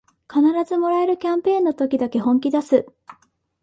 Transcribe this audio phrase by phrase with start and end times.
[0.27, 2.87] 必ずもらえるキャンペーンの時だけ本気だす